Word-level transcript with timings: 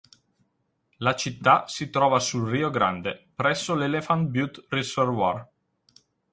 La 0.97 1.13
città 1.13 1.67
si 1.67 1.91
trova 1.91 2.17
sul 2.19 2.49
Rio 2.49 2.71
Grande, 2.71 3.27
presso 3.35 3.75
l'Elephant 3.75 4.29
Butte 4.29 4.65
Reservoir. 4.69 5.47